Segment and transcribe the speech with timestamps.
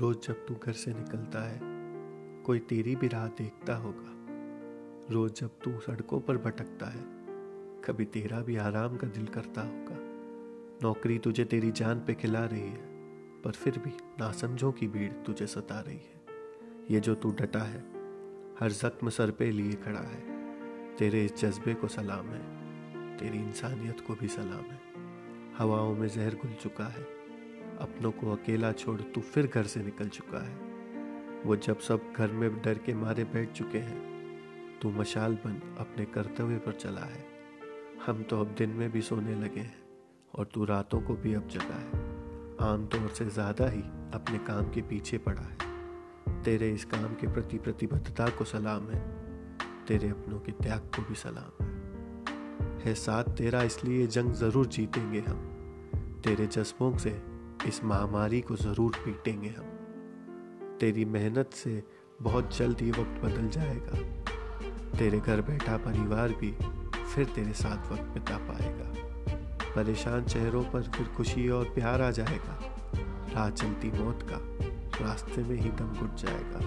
[0.00, 1.60] रोज जब तू घर से निकलता है,
[2.42, 4.14] कोई तेरी भी राह देखता होगा।
[5.10, 7.02] रोज जब तू सड़कों पर भटकता है,
[7.84, 9.96] कभी तेरा भी आराम का दिल करता होगा।
[10.82, 12.78] नौकरी तुझे तेरी जान पे खिला रही है,
[13.42, 16.22] पर फिर भी नासमझों की भीड़ तुझे सता रही है।
[16.90, 17.80] ये जो तू डटा है,
[18.60, 20.22] हर जख्म सर पे लिए खड़ा है।
[20.96, 22.42] तेरे इस जज्बे को सलाम है,
[23.16, 24.80] तेरी इंसानियत को भी सलाम है।
[25.58, 27.17] हवाओं में जहर घुल चुका है
[27.80, 32.32] अपनों को अकेला छोड़ तू फिर घर से निकल चुका है। वो जब सब घर
[32.32, 37.24] में डर के मारे बैठ चुके हैं, तू मशाल बन अपने कर्तव्य पर चला है।
[38.06, 39.78] हम तो अब दिन में भी सोने लगे हैं
[40.34, 42.06] और तू रातों को भी अब जगा है।
[42.70, 43.82] आमतौर से ज़्यादा ही
[44.14, 49.00] अपने काम के पीछे पड़ा है। तेरे इस काम के प्रति प्रतिबद्धता को सलाम है।
[49.86, 51.76] तेरे अपनों के त्याग को भी सलाम है।
[52.80, 55.40] है साथ तेरा इसलिए जंग ज़रूर जीतेंगे हम।
[56.24, 61.82] तेरे जज्बों से इस महामारी को ज़रूर पीटेंगे हम। तेरी मेहनत से
[62.22, 63.98] बहुत जल्द ये वक्त बदल जाएगा।
[64.98, 66.50] तेरे घर बैठा परिवार भी
[67.14, 68.94] फिर तेरे साथ वक्त बिता पाएगा।
[69.74, 72.58] परेशान चेहरों पर फिर खुशी और प्यार आ जाएगा।
[73.34, 74.38] राह चलती मौत का
[75.04, 76.60] रास्ते में ही दम घुट जाएगा।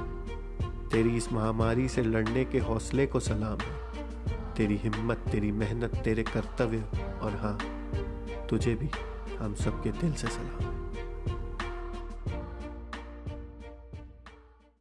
[0.89, 6.23] तेरी इस महामारी से लड़ने के हौसले को सलाम है। तेरी हिम्मत, तेरी मेहनत, तेरे
[6.23, 6.83] कर्तव्य
[7.23, 7.57] और हाँ
[8.49, 8.89] तुझे भी
[9.39, 10.80] हम सबके दिल से सलाम